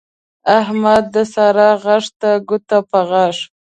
احمد 0.59 1.03
د 1.13 1.15
سارا 1.33 1.69
غږ 1.83 2.05
ته 2.19 2.29
ګوته 2.47 2.79
په 2.89 2.99
غاښ 3.09 3.37